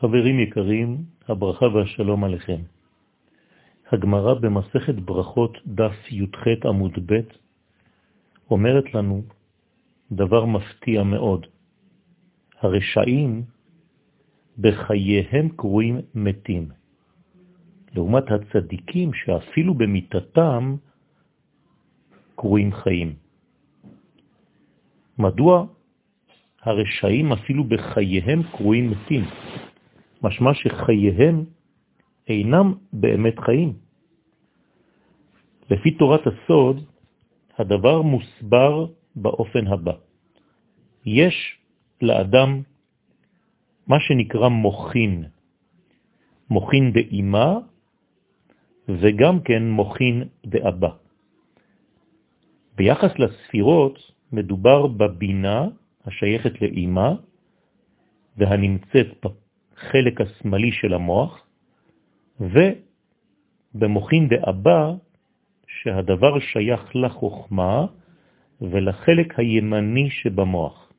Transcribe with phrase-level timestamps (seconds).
[0.00, 2.60] חברים יקרים, הברכה והשלום עליכם.
[3.92, 7.20] הגמרא במסכת ברכות דף י"ח עמוד ב'
[8.50, 9.22] אומרת לנו
[10.12, 11.46] דבר מפתיע מאוד.
[12.60, 13.42] הרשעים
[14.58, 16.68] בחייהם קרויים מתים,
[17.94, 20.76] לעומת הצדיקים שאפילו במיטתם
[22.34, 23.14] קרויים חיים.
[25.18, 25.66] מדוע
[26.62, 29.24] הרשעים אפילו בחייהם קרויים מתים?
[30.22, 31.44] משמע שחייהם
[32.28, 33.72] אינם באמת חיים.
[35.70, 36.84] לפי תורת הסוד,
[37.58, 39.92] הדבר מוסבר באופן הבא.
[41.06, 41.58] יש
[42.02, 42.62] לאדם
[43.86, 45.24] מה שנקרא מוכין,
[46.50, 47.58] מוכין דאימה
[48.88, 50.90] וגם כן מוכין דאבא.
[52.76, 53.98] ביחס לספירות
[54.32, 55.68] מדובר בבינה
[56.06, 57.14] השייכת לאימה
[58.36, 59.08] והנמצאת
[59.80, 61.46] בחלק השמאלי של המוח,
[62.40, 64.92] ובמוכין דאבא
[65.66, 67.86] שהדבר שייך לחוכמה
[68.60, 70.92] ולחלק הימני שבמוח.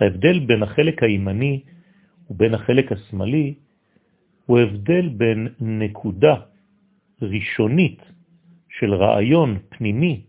[0.00, 1.60] ההבדל בין החלק הימני
[2.30, 3.54] ובין החלק השמאלי
[4.46, 6.34] הוא הבדל בין נקודה
[7.22, 8.02] ראשונית
[8.68, 10.20] של רעיון פנימי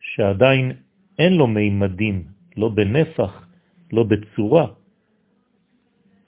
[0.00, 0.72] שעדיין
[1.18, 2.24] אין לו מימדים,
[2.56, 3.46] לא בנפח,
[3.92, 4.66] לא בצורה,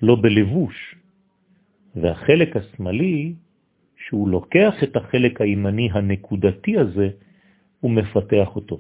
[0.02, 0.94] לא בלבוש.
[1.96, 3.34] והחלק השמאלי,
[3.96, 7.08] שהוא לוקח את החלק הימני הנקודתי הזה,
[7.80, 8.78] הוא מפתח אותו.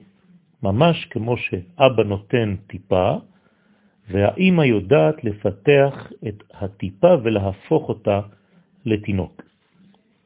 [0.62, 3.16] ממש כמו שאבא נותן טיפה,
[4.10, 8.20] והאימא יודעת לפתח את הטיפה ולהפוך אותה
[8.84, 9.42] לתינוק.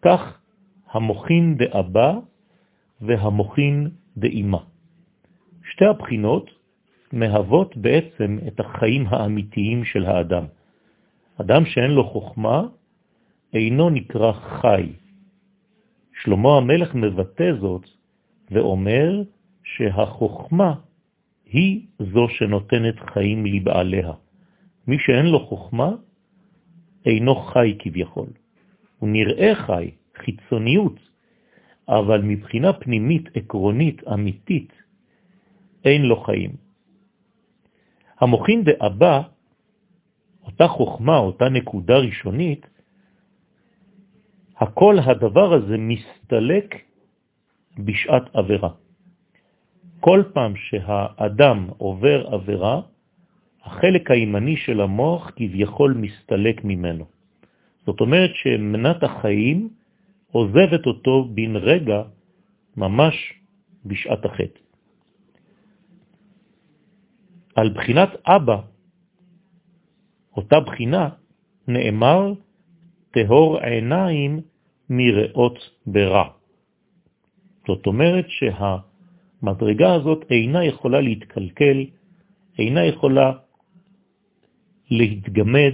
[0.02, 0.38] כך
[0.90, 2.18] המוכין דאבא
[3.00, 4.58] והמוכין דאימא.
[5.70, 6.50] שתי הבחינות
[7.12, 10.44] מהוות בעצם את החיים האמיתיים של האדם.
[11.42, 12.62] אדם שאין לו חוכמה
[13.54, 14.92] אינו נקרא חי.
[16.22, 17.86] שלמה המלך מבטא זאת
[18.50, 19.22] ואומר
[19.64, 20.74] שהחוכמה
[21.46, 24.12] היא זו שנותנת חיים לבעליה.
[24.86, 25.90] מי שאין לו חוכמה
[27.06, 28.28] אינו חי כביכול.
[28.98, 30.98] הוא נראה חי, חיצוניות,
[31.88, 34.72] אבל מבחינה פנימית, עקרונית, אמיתית,
[35.84, 36.50] אין לו חיים.
[38.20, 39.22] המוכין דאבא,
[40.44, 42.66] אותה חוכמה, אותה נקודה ראשונית,
[44.56, 46.74] הכל הדבר הזה מסתלק
[47.78, 48.70] בשעת עבירה.
[50.00, 52.80] כל פעם שהאדם עובר עבירה,
[53.62, 57.04] החלק הימני של המוח כביכול מסתלק ממנו.
[57.86, 59.68] זאת אומרת שמנת החיים
[60.32, 62.02] עוזבת אותו בן רגע,
[62.76, 63.14] ממש
[63.86, 64.60] בשעת החטא.
[67.54, 68.71] על בחינת אבא,
[70.36, 71.08] אותה בחינה,
[71.68, 72.32] נאמר
[73.10, 74.40] תהור עיניים
[74.90, 76.28] מראות ברע.
[77.66, 81.84] זאת אומרת שהמדרגה הזאת אינה יכולה להתקלקל,
[82.58, 83.32] אינה יכולה
[84.90, 85.72] להתגמד,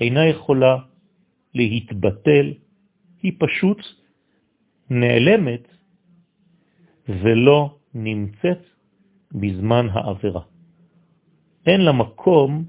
[0.00, 0.76] אינה יכולה
[1.54, 2.52] להתבטל,
[3.22, 3.78] היא פשוט
[4.90, 5.68] נעלמת
[7.08, 8.62] ולא נמצאת
[9.32, 10.40] בזמן העבירה.
[11.66, 12.64] אין לה מקום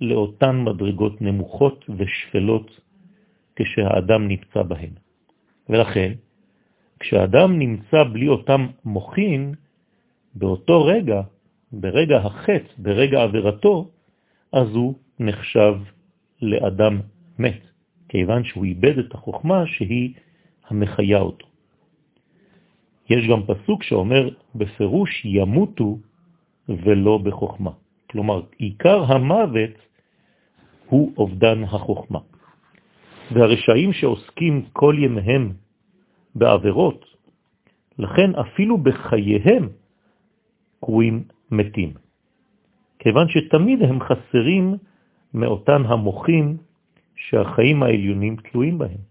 [0.00, 2.80] לאותן מדרגות נמוכות ושפלות
[3.56, 4.90] כשהאדם נמצא בהן.
[5.68, 6.12] ולכן,
[7.00, 9.54] כשאדם נמצא בלי אותם מוכין,
[10.34, 11.22] באותו רגע,
[11.72, 13.90] ברגע החץ, ברגע עבירתו,
[14.52, 15.74] אז הוא נחשב
[16.42, 17.00] לאדם
[17.38, 17.60] מת,
[18.08, 20.14] כיוון שהוא איבד את החוכמה שהיא
[20.68, 21.46] המחיה אותו.
[23.10, 25.98] יש גם פסוק שאומר בפירוש ימותו
[26.68, 27.70] ולא בחוכמה.
[28.10, 29.74] כלומר, עיקר המוות
[30.86, 32.18] הוא אובדן החוכמה.
[33.32, 35.52] והרשעים שעוסקים כל ימיהם
[36.34, 37.04] בעבירות,
[37.98, 39.68] לכן אפילו בחייהם
[40.80, 41.92] קרויים מתים,
[42.98, 44.74] כיוון שתמיד הם חסרים
[45.34, 46.56] מאותן המוחים
[47.16, 49.02] שהחיים העליונים תלויים בהם.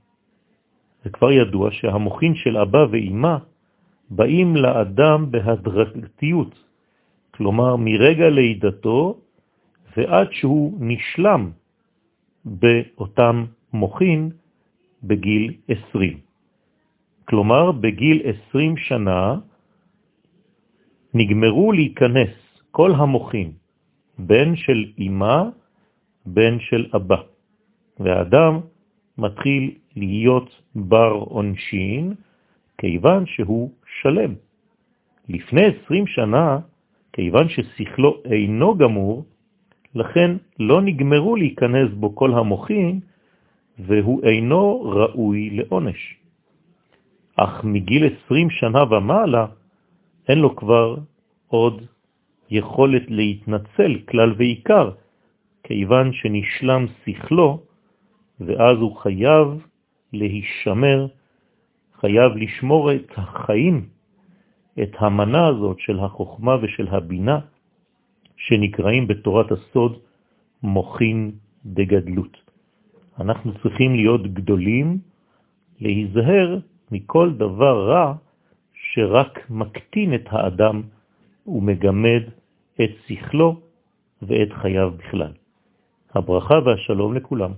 [1.04, 3.38] זה כבר ידוע שהמוחין של אבא ואימא
[4.10, 6.54] באים לאדם בהדרגתיות,
[7.38, 9.18] כלומר מרגע לידתו
[9.98, 11.52] ועד שהוא נשלם
[12.46, 14.30] באותם מוחין
[15.04, 16.20] בגיל 20.
[17.26, 19.36] כלומר, בגיל 20 שנה
[21.14, 22.34] נגמרו להיכנס
[22.72, 23.52] כל המוחין,
[24.20, 25.44] בן של אמא,
[26.26, 27.22] בן של אבא,
[28.00, 28.60] והאדם
[29.18, 29.64] מתחיל
[29.96, 32.14] להיות בר עונשין,
[32.78, 33.72] כיוון שהוא
[34.02, 34.34] שלם.
[35.30, 36.60] לפני 20 שנה,
[37.16, 39.26] כיוון ששכלו אינו גמור,
[39.96, 43.00] לכן לא נגמרו להיכנס בו כל המוחים,
[43.80, 46.16] והוא אינו ראוי לעונש.
[47.36, 49.46] אך מגיל 20 שנה ומעלה
[50.28, 50.96] אין לו כבר
[51.48, 51.82] עוד
[52.52, 54.92] יכולת להתנצל כלל ועיקר,
[55.64, 57.60] כיוון שנשלם שכלו,
[58.40, 59.48] ואז הוא חייב
[60.14, 61.08] להישמר,
[62.00, 63.95] חייב לשמור את החיים,
[64.84, 67.40] את המנה הזאת של החוכמה ושל הבינה,
[68.38, 70.00] שנקראים בתורת הסוד
[70.64, 71.32] מוכין
[71.66, 72.38] דגדלות.
[73.20, 74.98] אנחנו צריכים להיות גדולים,
[75.80, 76.60] להיזהר
[76.92, 78.14] מכל דבר רע
[78.74, 80.82] שרק מקטין את האדם
[81.48, 82.24] ומגמד
[82.82, 83.60] את שכלו
[84.22, 85.32] ואת חייו בכלל.
[86.14, 87.52] הברכה והשלום לכולם.